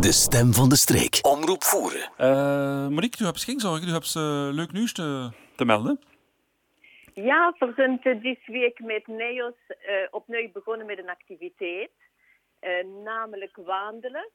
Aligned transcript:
De 0.00 0.12
stem 0.12 0.52
van 0.52 0.68
de 0.68 0.76
streek. 0.76 1.18
Omroep 1.22 1.62
voeren. 1.62 2.10
Uh, 2.18 2.88
Monique, 2.88 3.22
u 3.22 3.24
hebt 3.24 3.44
geen 3.44 3.60
zorgen. 3.60 3.88
U 3.88 3.92
hebt 3.92 4.14
uh, 4.14 4.48
leuk 4.52 4.72
nieuws 4.72 4.92
te, 4.92 5.30
te 5.56 5.64
melden. 5.64 6.00
Ja, 7.14 7.54
we 7.58 7.72
zijn 7.76 8.00
deze 8.02 8.52
week 8.52 8.80
met 8.80 9.06
NEOS 9.06 9.54
uh, 9.68 9.76
opnieuw 10.10 10.52
begonnen 10.52 10.86
met 10.86 10.98
een 10.98 11.08
activiteit. 11.08 11.90
namelijk 13.04 13.56
wandelen. 13.56 14.30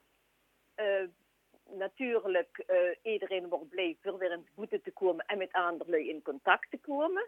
natuurlijk, 1.78 2.64
iedereen 3.02 3.48
wordt 3.48 3.68
blij 3.68 3.96
voor 4.02 4.18
weer 4.18 4.32
in 4.32 4.38
het 4.38 4.54
boete 4.54 4.80
te 4.80 4.90
komen 4.90 5.24
en 5.26 5.38
met 5.38 5.52
anderen 5.52 6.08
in 6.08 6.22
contact 6.22 6.70
te 6.70 6.78
komen. 6.78 7.26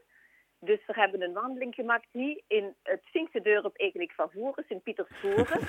Dus 0.67 0.87
we 0.87 0.93
hebben 0.93 1.23
een 1.23 1.33
wandeling 1.33 1.75
gemaakt 1.75 2.07
hier 2.13 2.41
in 2.47 2.75
het 2.83 3.01
Vinkse 3.05 3.41
dorp 3.41 3.77
eigenlijk 3.77 4.13
van 4.13 4.31
Voeren, 4.31 4.65
Sint-Pietersvoeren. 4.69 5.61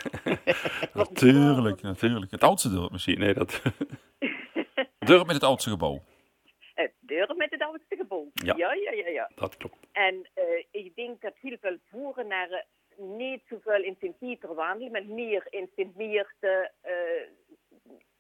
natuurlijk, 1.04 1.82
natuurlijk. 1.82 2.32
Het 2.32 2.44
oudste 2.44 2.70
dorp 2.70 2.92
misschien. 2.92 3.20
Nee, 3.20 3.34
dat... 3.34 3.62
dorp 5.00 5.26
met 5.26 5.36
het 5.36 5.44
oudste 5.44 5.70
gebouw. 5.70 6.04
Het 6.74 6.92
dorp 7.00 7.38
met 7.38 7.52
het 7.52 7.62
oudste 7.62 7.96
gebouw. 7.96 8.30
Ja, 8.34 8.54
ja, 8.56 8.74
ja, 8.74 8.92
ja. 8.92 9.08
ja. 9.08 9.32
Dat 9.36 9.58
klopt. 9.58 9.88
En 9.92 10.16
uh, 10.16 10.64
ik 10.72 10.96
denk 10.96 11.22
dat 11.22 11.34
heel 11.42 11.58
veel 11.62 11.78
voeren 11.90 12.28
naar 12.28 12.50
uh, 12.50 13.06
niet 13.18 13.42
zoveel 13.50 13.84
in 13.84 13.96
Sint-Pieter 14.00 14.54
wandelen, 14.56 14.92
maar 14.92 15.06
meer 15.06 15.48
in 15.50 15.70
Sint-Mierte, 15.76 16.72
uh, 16.86 17.30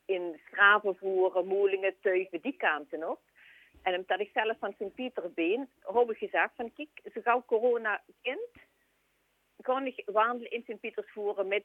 in 0.05 0.40
Schravenvoeren, 0.52 1.48
Moelingen, 1.48 1.96
Teuven, 2.02 2.41
die 2.41 2.57
kanten 2.57 3.09
op. 3.09 3.20
En 3.88 3.96
omdat 3.96 4.20
ik 4.20 4.30
zelf 4.34 4.58
van 4.59 4.73
Sint-Pieter 4.77 5.32
ben, 5.34 5.70
heb 5.80 6.09
ik 6.09 6.18
gezegd 6.18 6.55
van 6.55 6.73
kijk, 6.73 6.90
zo 7.14 7.22
gauw 7.23 7.44
corona 7.46 8.02
kent, 8.22 8.50
kan 9.62 9.86
ik 9.86 10.02
wandelen 10.05 10.52
in 10.52 10.63
Sint-Pieters 10.66 11.12
voeren 11.12 11.48
met 11.48 11.63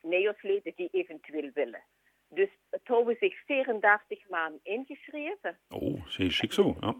neosleden 0.00 0.72
die 0.76 0.88
eventueel 0.92 1.50
willen. 1.54 1.82
Dus 2.28 2.48
het 2.70 2.88
hebben 2.88 3.16
zich 3.20 3.44
34 3.44 4.28
maanden 4.28 4.60
ingeschreven. 4.62 5.58
Oh, 5.68 6.06
zeer 6.06 6.30
chic 6.30 6.52
zo, 6.52 6.76
ja. 6.80 6.94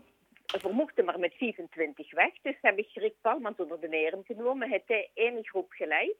We 0.60 0.72
mochten 0.72 1.04
maar 1.04 1.18
met 1.18 1.34
25 1.34 2.12
weg, 2.12 2.32
dus 2.42 2.56
heb 2.60 2.78
ik 2.78 2.90
Rick 2.92 3.14
Palmans 3.20 3.58
onder 3.58 3.80
de 3.80 3.88
neren 3.88 4.24
genomen. 4.24 4.70
Het 4.70 4.82
is 4.86 5.08
één 5.14 5.44
groep 5.44 5.72
geleid. 5.72 6.16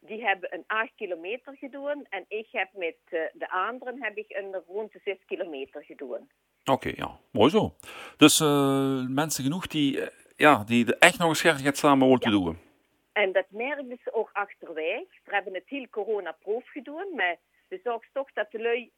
Die 0.00 0.24
hebben 0.24 0.54
een 0.54 0.64
8 0.66 0.92
kilometer 0.96 1.56
gedaan 1.56 2.04
en 2.08 2.24
ik 2.28 2.48
heb 2.50 2.68
met 2.72 2.98
eh, 3.04 3.20
de 3.32 3.50
anderen 3.50 4.02
heb 4.02 4.16
ik 4.16 4.26
een 4.28 4.62
rond 4.66 4.92
de 4.92 5.00
6 5.04 5.16
kilometer 5.26 5.84
gedaan. 5.84 6.28
Oké, 6.64 6.92
ja. 6.94 7.18
Mooi 7.30 7.50
zo. 7.50 7.74
Dus 8.16 8.40
uh, 8.40 9.06
mensen 9.08 9.44
genoeg 9.44 9.66
die, 9.66 9.96
uh, 9.96 10.06
ja, 10.36 10.64
die 10.64 10.96
echt 10.96 11.18
nog 11.18 11.28
een 11.28 11.36
scherp 11.36 11.74
samen 11.74 12.08
willen 12.08 12.20
ja. 12.20 12.30
doen. 12.30 12.58
En 13.12 13.32
dat 13.32 13.46
merken 13.48 13.98
ze 14.04 14.14
ook 14.14 14.30
achterweg. 14.32 15.04
We 15.24 15.34
hebben 15.34 15.54
het 15.54 15.68
heel 15.68 15.88
corona-proof 15.90 16.68
gedaan, 16.68 17.14
maar 17.14 17.36
we 17.68 17.80
zorgen 17.84 18.08
toch 18.12 18.32
dat 18.32 18.50
de 18.50 18.60
lui 18.62 18.90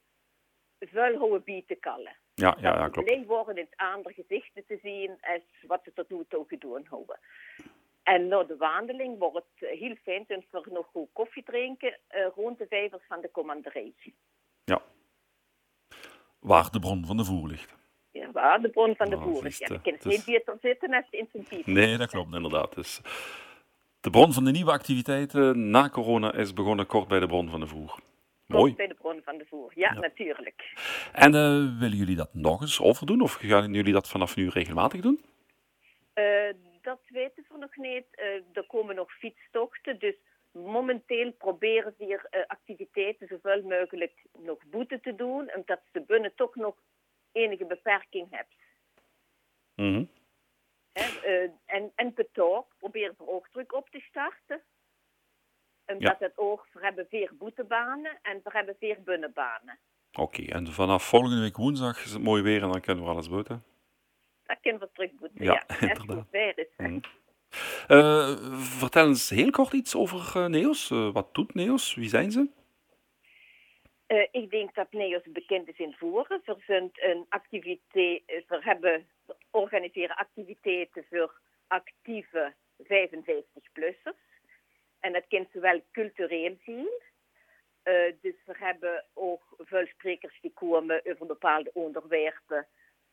vuil 0.79 1.17
houden 1.17 1.43
bieten 1.43 1.79
kallen. 1.79 2.15
Ja, 2.33 2.57
ja, 2.59 2.75
ja 2.75 2.89
klopt. 2.89 3.09
Alleen 3.09 3.25
worden 3.25 3.57
in 3.57 3.67
het 3.69 3.79
andere 3.93 4.13
gezichten 4.13 4.65
te 4.65 4.79
zien 4.81 5.17
als 5.21 5.41
wat 5.67 5.81
ze 5.83 5.93
tot 5.93 6.09
nu 6.09 6.23
toe 6.29 6.45
gedaan 6.47 6.85
hebben. 6.89 7.19
En 8.03 8.27
na 8.27 8.43
de 8.43 8.57
wandeling 8.57 9.17
wordt 9.19 9.35
het 9.35 9.69
heel 9.79 9.95
fijn 10.03 10.25
dat 10.27 10.63
we 10.63 10.71
nog 10.71 10.87
goed 10.91 11.09
koffie 11.13 11.43
drinken 11.43 11.97
uh, 12.15 12.27
rond 12.35 12.57
de 12.57 12.65
vijvers 12.69 13.03
van 13.07 13.21
de 13.21 13.31
commanderij. 13.31 13.93
Waar 16.45 16.71
de 16.71 16.79
bron 16.79 17.05
van 17.05 17.17
de 17.17 17.25
voer 17.25 17.47
ligt. 17.47 17.75
Ja, 18.11 18.31
waar 18.31 18.61
de 18.61 18.69
bron 18.69 18.95
van 18.95 19.09
de 19.09 19.17
voer 19.17 19.43
ligt. 19.43 19.59
Ja, 19.59 19.67
je 19.69 19.81
kunt 19.81 20.03
dus... 20.03 20.15
niet 20.15 20.25
beter 20.25 20.57
zitten 20.61 20.93
als 20.93 21.05
in 21.09 21.27
zijn 21.31 21.61
Nee, 21.65 21.97
dat 21.97 22.09
klopt 22.09 22.33
inderdaad. 22.33 22.75
Dus 22.75 23.01
de 24.01 24.09
bron 24.09 24.33
van 24.33 24.43
de 24.43 24.51
nieuwe 24.51 24.71
activiteiten 24.71 25.69
na 25.69 25.89
corona 25.89 26.33
is 26.33 26.53
begonnen 26.53 26.85
kort 26.85 27.07
bij 27.07 27.19
de 27.19 27.27
bron 27.27 27.49
van 27.49 27.59
de 27.59 27.67
voer. 27.67 27.99
Mooi. 28.47 28.75
bij 28.75 28.87
de 28.87 28.93
bron 28.93 29.21
van 29.23 29.37
de 29.37 29.45
voer, 29.49 29.71
ja, 29.75 29.93
natuurlijk. 29.93 30.73
En 31.13 31.33
uh, 31.33 31.79
willen 31.79 31.97
jullie 31.97 32.15
dat 32.15 32.33
nog 32.33 32.61
eens 32.61 32.81
overdoen 32.81 33.21
of 33.21 33.33
gaan 33.33 33.73
jullie 33.73 33.93
dat 33.93 34.09
vanaf 34.09 34.35
nu 34.35 34.49
regelmatig 34.49 35.01
doen? 35.01 35.21
Uh, 36.15 36.25
dat 36.81 36.99
weten 37.07 37.45
we 37.49 37.57
nog 37.57 37.75
niet. 37.75 38.05
Uh, 38.11 38.25
er 38.53 38.65
komen 38.67 38.95
nog 38.95 39.11
fietstochten, 39.11 39.99
dus 39.99 40.15
momenteel 40.51 41.31
proberen 41.31 41.93
ze 41.97 42.05
hier 42.05 42.45
activiteiten 42.47 43.27
zoveel 43.27 43.61
mogelijk 43.61 44.13
nog 44.37 44.57
boete 44.75 44.99
te 44.99 45.15
doen, 45.15 45.51
omdat 45.55 45.79
ze 45.93 46.01
binnen 46.01 46.35
toch 46.35 46.55
nog 46.55 46.75
enige 47.31 47.65
beperking 47.65 48.27
hebben. 48.29 48.57
Mm 49.75 49.93
-hmm. 49.93 50.09
uh, 51.25 51.49
en, 51.65 51.91
en 51.95 52.13
betoog 52.13 52.65
proberen 52.77 53.15
ze 53.17 53.27
ook 53.27 53.47
druk 53.51 53.73
op 53.73 53.89
te 53.89 53.99
starten. 53.99 54.61
Omdat 55.85 56.19
ja. 56.19 56.25
het 56.25 56.37
ook, 56.37 56.67
we 56.73 56.79
hebben 56.81 57.07
vier 57.09 57.31
boetebanen 57.37 58.19
en 58.21 58.41
we 58.43 58.49
hebben 58.53 58.75
vier 58.79 59.01
binnenbanen. 59.03 59.79
Oké, 60.11 60.21
okay, 60.21 60.45
en 60.45 60.67
vanaf 60.67 61.03
volgende 61.03 61.39
week 61.39 61.57
woensdag 61.57 62.03
is 62.03 62.11
het 62.11 62.21
mooi 62.21 62.41
weer 62.41 62.63
en 62.63 62.71
dan 62.71 62.81
kunnen 62.81 63.03
we 63.03 63.09
alles 63.09 63.29
boeten? 63.29 63.63
Dat 64.43 64.57
kunnen 64.61 64.81
we 64.81 64.89
terug 64.93 65.11
boeten, 65.11 65.43
ja. 65.43 65.63
ja. 65.67 65.79
inderdaad. 65.89 66.27
Is, 66.31 66.67
mm 66.77 66.85
-hmm. 66.85 67.01
Uh, 67.87 68.37
vertel 68.57 69.07
eens 69.07 69.29
heel 69.29 69.49
kort 69.49 69.73
iets 69.73 69.95
over 69.95 70.41
uh, 70.41 70.45
NEOS. 70.45 70.87
Wat 70.87 71.33
doet 71.33 71.53
NEOS? 71.53 71.95
Wie 71.95 72.09
zijn 72.09 72.31
ze? 72.31 72.49
Ik 74.31 74.49
denk 74.49 74.75
dat 74.75 74.91
NEOS 74.91 75.21
bekend 75.25 75.67
is 75.67 75.77
in 75.77 75.93
voeren. 75.93 76.41
We, 76.45 76.89
een 76.93 77.25
activiteit, 77.29 78.23
we 78.25 78.57
hebben, 78.59 79.07
organiseren 79.51 80.15
activiteiten 80.15 81.05
voor 81.09 81.39
actieve 81.67 82.53
55-plussers. 82.83 84.23
En 84.99 85.13
dat 85.13 85.27
kan 85.27 85.47
zowel 85.53 85.81
cultureel 85.91 86.57
zien. 86.65 86.89
dus 88.21 88.35
we 88.45 88.53
hebben 88.57 89.05
ook 89.13 89.43
veel 89.57 89.85
sprekers 89.85 90.37
die 90.41 90.53
komen 90.53 91.01
over 91.05 91.25
bepaalde 91.25 91.71
onderwerpen 91.73 92.67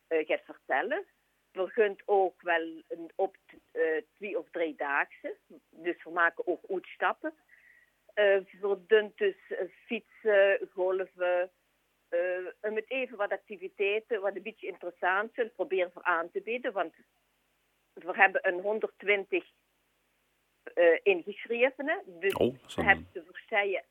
gaan 0.09 0.41
vertellen 0.45 1.07
vergunt 1.53 2.03
ook 2.05 2.43
wel 2.43 2.83
een, 2.89 3.11
op 3.15 3.37
uh, 3.73 3.83
twee 4.15 4.39
of 4.39 4.47
drie 4.51 4.75
daagse. 4.77 5.37
Dus 5.71 6.05
we 6.05 6.11
maken 6.11 6.47
ook 6.47 6.65
uitstappen. 6.71 7.33
Uh, 8.15 8.45
we 8.61 8.79
doen 8.87 9.13
dus 9.17 9.37
uh, 9.49 9.59
fietsen, 9.87 10.69
golven. 10.73 11.51
en 12.61 12.73
met 12.73 12.91
even 12.91 13.17
wat 13.17 13.31
activiteiten, 13.31 14.21
wat 14.21 14.37
een 14.37 14.43
beetje 14.43 14.67
interessant 14.67 15.35
zijn, 15.35 15.53
proberen 15.53 15.91
we 15.95 16.05
aan 16.05 16.31
te 16.31 16.41
bieden. 16.41 16.73
Want 16.73 16.95
we 17.93 18.13
hebben 18.13 18.49
een 18.49 18.61
120 18.61 19.45
ingeschrevenen. 21.03 22.03
Dus 22.07 22.35
oh, 22.35 22.55
we 22.77 22.83
hebben 22.83 23.09
de 23.13 23.25
verschillende 23.25 23.85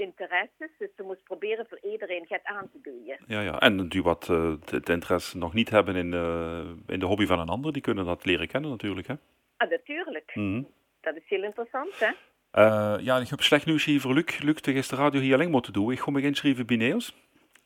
interesses. 0.00 0.70
Dus 0.78 0.88
ze 0.96 1.02
moest 1.02 1.22
proberen 1.22 1.66
voor 1.68 1.78
iedereen 1.92 2.24
het 2.28 2.44
aan 2.44 2.70
te 2.72 2.78
bieden. 2.78 3.18
Ja, 3.26 3.40
ja. 3.40 3.60
en 3.60 3.88
die 3.88 4.02
wat 4.02 4.28
uh, 4.28 4.54
het 4.64 4.88
interesse 4.88 5.38
nog 5.38 5.54
niet 5.54 5.70
hebben 5.70 5.96
in, 5.96 6.12
uh, 6.12 6.70
in 6.86 6.98
de 6.98 7.06
hobby 7.06 7.26
van 7.26 7.38
een 7.38 7.48
ander, 7.48 7.72
die 7.72 7.82
kunnen 7.82 8.04
dat 8.04 8.24
leren 8.24 8.48
kennen 8.48 8.70
natuurlijk. 8.70 9.06
Hè? 9.06 9.14
Ah, 9.56 9.70
natuurlijk. 9.70 10.30
Mm 10.34 10.52
-hmm. 10.52 10.68
Dat 11.00 11.16
is 11.16 11.28
heel 11.28 11.42
interessant, 11.42 11.98
hè? 11.98 12.10
Uh, 12.52 12.96
ja, 13.00 13.18
ik 13.18 13.28
heb 13.28 13.40
slecht 13.40 13.66
nieuws 13.66 13.84
hier 13.84 14.00
voor 14.00 14.14
Luc. 14.14 14.38
Luc, 14.38 14.60
de 14.60 14.72
gisteren 14.72 15.04
radio 15.04 15.20
hier 15.20 15.34
alleen 15.34 15.50
moeten 15.50 15.72
doen. 15.72 15.92
Ik 15.92 16.00
ga 16.00 16.10
me 16.10 16.22
inschrijven 16.22 16.66
bij 16.66 16.76
Neos. 16.76 17.14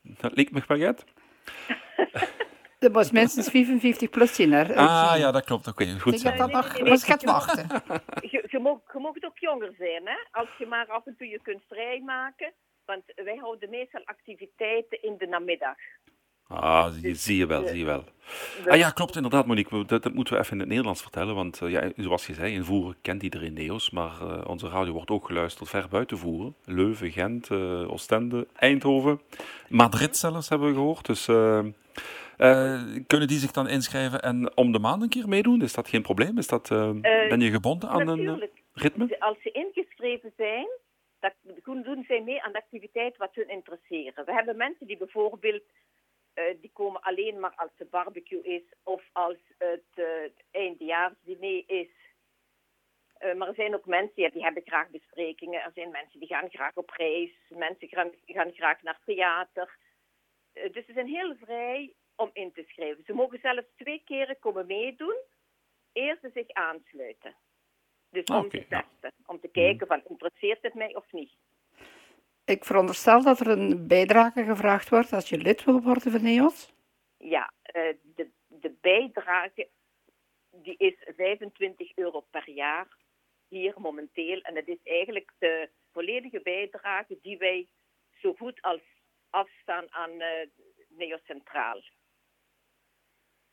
Dat 0.02 0.34
lijkt 0.34 0.52
me 0.52 0.62
pakket. 0.66 1.04
Er 2.84 2.92
was 2.92 3.10
minstens 3.10 3.48
55 3.48 4.10
plus 4.10 4.38
in 4.38 4.52
er. 4.52 4.74
Ah 4.74 5.14
ja, 5.18 5.30
dat 5.32 5.44
klopt. 5.44 5.66
Oké, 5.66 5.82
okay, 5.82 5.98
goed. 5.98 6.24
Ik 6.24 6.36
dat 6.36 6.52
nog 6.52 7.04
gaat 7.04 7.24
wachten. 7.24 7.68
Je, 8.30 8.44
je, 8.50 8.58
mag, 8.58 8.78
je 8.92 8.98
mag 8.98 9.14
ook 9.20 9.38
jonger 9.38 9.74
zijn, 9.78 10.06
hè? 10.06 10.16
Als 10.30 10.48
je 10.58 10.66
maar 10.66 10.86
af 10.86 11.06
en 11.06 11.14
toe 11.18 11.28
je 11.28 11.40
kunt 11.42 11.62
vrijmaken. 11.68 12.52
Want 12.84 13.02
wij 13.14 13.36
houden 13.36 13.70
meestal 13.70 14.02
activiteiten 14.04 15.02
in 15.02 15.14
de 15.18 15.26
namiddag. 15.26 15.76
Ah, 16.60 16.92
zie 17.12 17.36
je 17.36 17.46
wel, 17.46 17.62
uh, 17.62 17.68
zie 17.68 17.78
je 17.78 17.84
wel. 17.84 18.04
Ah 18.66 18.76
ja, 18.76 18.90
klopt 18.90 19.16
inderdaad, 19.16 19.46
Monique. 19.46 19.84
Dat, 19.84 20.02
dat, 20.02 20.14
moeten 20.14 20.34
we 20.34 20.40
even 20.40 20.52
in 20.52 20.58
het 20.58 20.68
Nederlands 20.68 21.02
vertellen. 21.02 21.34
Want 21.34 21.60
uh, 21.60 21.70
ja, 21.70 21.90
zoals 21.96 22.26
je 22.26 22.34
zei, 22.34 22.54
in 22.54 22.64
Voeren 22.64 22.96
kent 23.02 23.22
iedereen 23.22 23.52
Neos. 23.52 23.90
Maar 23.90 24.12
uh, 24.22 24.44
onze 24.46 24.68
radio 24.68 24.92
wordt 24.92 25.10
ook 25.10 25.26
geluisterd 25.26 25.68
ver 25.68 25.88
buiten 25.88 26.18
Voeren. 26.18 26.54
Leuven, 26.64 27.10
Gent, 27.10 27.50
Oostende, 27.90 28.46
Eindhoven. 28.56 29.20
Madrid 29.68 30.16
zelfs 30.16 30.48
hebben 30.48 30.68
we 30.68 30.74
gehoord. 30.74 31.06
Dus 31.06 31.28
uh, 31.28 32.82
kunnen 33.06 33.28
die 33.28 33.38
zich 33.38 33.50
dan 33.50 33.68
inschrijven 33.68 34.22
en 34.22 34.56
om 34.56 34.72
de 34.72 34.78
maand 34.78 35.02
een 35.02 35.08
keer 35.08 35.28
meedoen? 35.28 35.62
Is 35.62 35.72
dat 35.72 35.88
geen 35.88 36.02
probleem? 36.02 36.38
Is 36.38 36.46
dat, 36.46 36.70
uh, 36.70 36.90
ben 37.28 37.40
je 37.40 37.50
gebonden 37.50 37.88
aan 37.88 38.08
een 38.08 38.48
ritme? 38.72 39.16
Als 39.18 39.36
ze 39.42 39.50
ingeschreven 39.50 40.32
zijn, 40.36 40.66
doen 41.64 42.04
zij 42.06 42.20
mee 42.20 42.42
aan 42.42 42.52
de 42.52 42.58
activiteit 42.58 43.16
wat 43.16 43.34
hun 43.34 43.48
interesseren. 43.48 44.24
We 44.24 44.32
hebben 44.32 44.56
mensen 44.56 44.86
die 44.86 44.96
bijvoorbeeld 44.96 45.62
uh, 46.34 46.44
die 46.60 46.70
komen 46.72 47.00
alleen 47.00 47.40
maar 47.40 47.54
als 47.56 47.70
de 47.76 47.84
barbecue 47.84 48.42
is 48.42 48.62
of 48.82 49.02
als 49.12 49.36
het 49.58 49.90
uh, 49.94 50.30
eindejaarsdiner 50.50 51.62
is. 51.66 51.88
Uh, 53.20 53.34
maar 53.34 53.48
er 53.48 53.54
zijn 53.54 53.74
ook 53.74 53.86
mensen 53.86 54.22
ja, 54.22 54.30
die 54.30 54.42
hebben 54.42 54.62
graag 54.66 54.88
besprekingen. 54.88 55.62
Er 55.62 55.72
zijn 55.74 55.90
mensen 55.90 56.18
die 56.18 56.28
gaan 56.28 56.50
graag 56.50 56.74
op 56.74 56.90
reis. 56.90 57.30
Mensen 57.48 57.88
gaan, 57.88 58.10
gaan 58.24 58.52
graag 58.52 58.82
naar 58.82 59.00
theater. 59.04 59.76
dus 60.52 60.86
ze 60.86 60.92
zijn 60.92 61.06
heel 61.06 61.34
vrij 61.36 61.94
om 62.16 62.30
in 62.32 62.52
te 62.52 62.64
schrijven. 62.66 63.04
Ze 63.04 63.12
mogen 63.12 63.38
zelfs 63.38 63.66
twee 63.76 64.02
keren 64.04 64.38
komen 64.38 64.66
meedoen, 64.66 65.16
eerst 65.92 66.20
ze 66.20 66.30
zich 66.34 66.52
aansluiten. 66.52 67.34
Dus 68.10 68.24
om 68.24 68.48
te 68.48 68.66
testen, 68.68 69.12
om 69.26 69.40
te 69.40 69.48
kijken 69.48 69.86
van 69.86 70.02
interesseert 70.08 70.62
het 70.62 70.74
mij 70.74 70.94
of 70.94 71.12
niet. 71.12 71.32
Ik 72.44 72.64
veronderstel 72.64 73.22
dat 73.22 73.40
er 73.40 73.46
een 73.46 73.86
bijdrage 73.86 74.44
gevraagd 74.44 74.88
wordt 74.88 75.12
als 75.12 75.28
je 75.28 75.38
lid 75.38 75.64
wil 75.64 75.80
worden 75.82 76.12
van 76.12 76.22
NEOS. 76.22 76.72
Ja, 77.18 77.52
eh, 77.62 77.94
de, 78.02 78.30
de 78.46 78.70
bijdrage 78.80 79.68
die 80.50 80.76
is 80.76 80.94
25 81.16 81.96
euro 81.96 82.20
per 82.20 82.50
jaar 82.50 82.96
hier 83.48 83.74
momenteel. 83.80 84.40
En 84.40 84.54
dat 84.54 84.68
is 84.68 84.78
eigenlijk 84.82 85.32
de 85.38 85.70
volledige 85.92 86.40
bijdrage 86.40 87.18
die 87.22 87.38
wij 87.38 87.68
zo 88.20 88.34
goed 88.34 88.62
als 88.62 88.80
afstaan 89.30 89.92
aan 89.92 90.10
uh, 90.10 90.28
Neo 90.88 91.18
Centraal. 91.24 91.80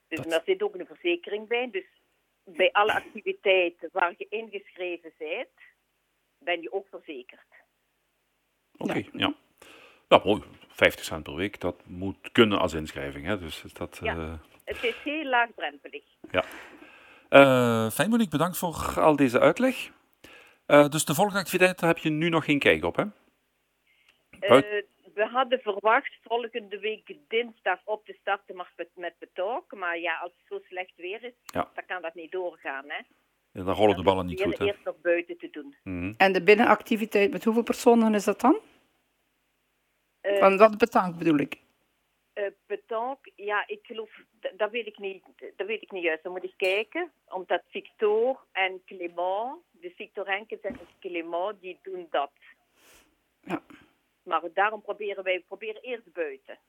Dus 0.08 0.20
Dat- 0.20 0.30
daar 0.30 0.44
zit 0.46 0.62
ook 0.62 0.76
een 0.76 0.86
verzekering 0.86 1.48
bij. 1.48 1.70
Dus 1.72 2.02
bij 2.44 2.72
alle 2.72 2.94
activiteiten 2.94 3.90
waar 3.92 4.14
je 4.18 4.28
ingeschreven 4.30 5.14
bent, 5.18 5.50
ben 6.38 6.62
je 6.62 6.72
ook 6.72 6.88
verzekerd. 6.88 7.50
Oké, 8.81 9.04
ja. 9.13 9.33
ja. 10.10 10.22
mooi. 10.24 10.42
50 10.69 11.06
cent 11.06 11.24
per 11.24 11.36
week, 11.36 11.60
dat 11.60 11.75
moet 11.86 12.31
kunnen 12.31 12.60
als 12.60 12.74
inschrijving. 12.74 13.25
Hè? 13.25 13.39
Dus 13.39 13.63
is 13.63 13.74
dat, 13.74 14.00
Ja. 14.04 14.16
eh, 14.16 14.33
Het 14.66 14.83
is 14.83 14.95
heel 15.04 15.24
laagdrempelig. 15.25 16.04
ja. 16.31 16.44
Eh, 17.30 17.89
fijn, 17.92 18.10
Monique, 18.10 18.30
bedankt 18.31 18.57
voor 18.57 18.94
al 19.00 19.16
deze 19.16 19.39
uitleg. 19.39 19.89
Eh, 20.66 20.88
dus 20.89 21.06
de 21.06 21.13
volgende 21.13 21.39
activiteiten 21.39 21.88
heb 21.88 21.98
je 21.98 22.10
nu 22.10 22.30
nog 22.30 22.45
geen 22.45 22.60
kijk 22.60 22.83
op, 22.83 22.95
hè? 22.95 23.04
Buit- 24.39 24.66
Eh, 24.66 24.84
we 25.13 25.25
hadden 25.25 25.60
verwacht 25.60 26.18
volgende 26.24 26.80
week 26.80 27.16
dinsdag 27.27 27.80
op 27.86 28.06
te 28.06 28.18
starten 28.22 28.56
maar 28.56 28.72
met, 28.75 28.89
met 28.95 29.13
betalk. 29.19 29.75
Maar 29.75 30.00
ja, 30.00 30.18
als 30.18 30.31
het 30.38 30.45
zo 30.50 30.60
slecht 30.69 30.94
weer 30.95 31.24
is, 31.24 31.34
Ja. 31.45 31.69
dan 31.74 31.84
kan 31.88 32.01
dat 32.01 32.13
niet 32.16 32.31
doorgaan. 32.31 32.84
Hè? 32.88 32.98
Ja, 33.51 33.63
dan 33.63 33.75
rollen 33.75 33.95
de 33.95 34.04
ballen 34.04 34.25
niet 34.25 34.42
goed, 34.42 34.57
hè? 34.57 34.66
eerst 34.66 34.84
nog 34.86 34.95
buiten 35.01 35.38
te 35.38 35.50
doen. 35.51 35.75
Mhm. 35.84 36.13
En 36.18 36.31
de 36.34 36.44
binnenactiviteit, 36.44 37.31
met 37.31 37.44
hoeveel 37.44 37.63
personen 37.63 38.13
is 38.13 38.24
dat 38.24 38.39
dan? 38.42 38.57
Eh, 40.22 40.38
Van 40.40 40.58
wat 40.58 40.78
betankt 40.78 41.18
bedoel 41.18 41.38
ik. 41.40 41.60
eh, 42.34 42.46
betalk, 42.66 43.20
ja, 43.36 43.64
ik 43.68 43.80
geloof, 43.86 44.10
dat 44.58 44.72
weet 44.72 44.88
ik 44.88 44.98
niet, 44.98 45.24
dat 45.56 45.68
weet 45.68 45.82
ik 45.82 45.92
niet 45.92 46.04
juist. 46.04 46.24
Dan 46.24 46.32
moet 46.32 46.44
ik 46.44 46.54
kijken, 46.58 47.12
omdat 47.28 47.62
Victor 47.70 48.46
en 48.52 48.82
Clément, 48.86 49.58
de 49.72 49.90
Victor 49.96 50.28
Henkens 50.28 50.62
en 50.62 50.80
Clément, 51.00 51.62
die 51.62 51.80
doen 51.82 52.08
dat. 52.10 52.32
Ja. 53.42 53.62
Maar 54.24 54.42
daarom 54.54 54.82
proberen 54.82 55.24
wij, 55.24 55.36
we 55.38 55.44
proberen 55.48 55.82
eerst 55.82 56.14
buiten. 56.14 56.60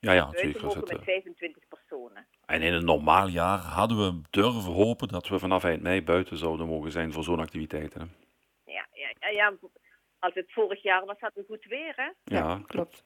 Ja, 0.00 0.12
ja, 0.12 0.22
Buiten 0.30 0.44
zeker. 0.46 0.62
mogen 0.64 0.80
zit, 0.80 0.88
met 0.90 0.98
eh. 0.98 1.04
25 1.04 1.62
personen. 1.68 2.26
En 2.46 2.62
in 2.62 2.72
een 2.72 2.84
normaal 2.84 3.28
jaar 3.28 3.58
hadden 3.58 3.96
we 3.98 4.20
durven 4.30 4.72
hopen 4.72 5.08
dat 5.08 5.28
we 5.28 5.38
vanaf 5.38 5.64
eind 5.64 5.82
mei 5.82 6.02
buiten 6.02 6.36
zouden 6.36 6.66
mogen 6.66 6.90
zijn 6.92 7.12
voor 7.12 7.22
zo'n 7.24 7.40
activiteiten. 7.40 8.00
Hè? 8.00 8.06
Ja, 8.72 8.86
ja, 8.92 9.12
ja, 9.20 9.28
ja, 9.28 9.54
als 10.18 10.34
het 10.34 10.52
vorig 10.52 10.82
jaar 10.82 11.04
was, 11.04 11.16
hadden 11.20 11.42
we 11.42 11.54
goed 11.54 11.64
weer, 11.64 11.92
hè? 11.96 12.36
Ja, 12.36 12.60
klopt. 12.66 13.04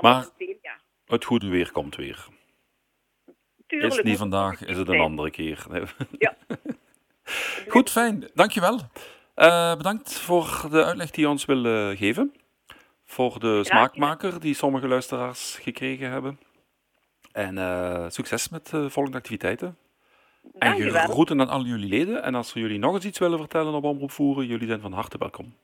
Maar, 0.00 0.28
ja. 0.62 0.80
Het 1.04 1.24
goede 1.24 1.48
weer 1.48 1.72
komt 1.72 1.96
weer. 1.96 2.26
Tuurlijk 3.66 3.90
Is 3.90 3.96
het 3.98 4.06
niet 4.06 4.18
vandaag, 4.18 4.64
is 4.64 4.76
het 4.76 4.88
een 4.88 5.00
andere 5.00 5.30
keer. 5.30 5.66
Nee. 5.70 5.82
Ja. 6.18 6.36
Goed, 7.68 7.90
fijn. 7.90 8.30
Dankjewel. 8.34 8.80
Eh 9.34 9.76
bedankt 9.76 10.18
voor 10.18 10.66
de 10.70 10.84
uitleg 10.84 11.10
die 11.10 11.24
je 11.24 11.30
ons 11.30 11.44
wil 11.44 11.64
eh, 11.64 11.96
geven. 11.96 12.34
Voor 13.04 13.40
de 13.40 13.64
smaakmaker 13.64 14.40
die 14.40 14.54
sommige 14.54 14.88
luisteraars 14.88 15.58
gekregen 15.62 16.10
hebben. 16.10 16.38
En 17.32 17.58
eh, 17.58 18.04
succes 18.08 18.48
met 18.48 18.66
de 18.70 18.90
volgende 18.90 19.18
activiteiten. 19.18 19.78
En 20.58 20.90
groeten 20.90 21.40
aan 21.40 21.48
al 21.48 21.64
jullie 21.64 21.88
leden. 21.88 22.22
En 22.22 22.34
als 22.34 22.52
jullie 22.52 22.78
nog 22.78 22.94
eens 22.94 23.04
iets 23.04 23.18
willen 23.18 23.38
vertellen 23.38 23.74
op 23.74 23.84
Omroep 23.84 24.10
Voeren, 24.10 24.46
jullie 24.46 24.66
zijn 24.66 24.80
van 24.80 24.92
harte 24.92 25.18
welkom. 25.18 25.54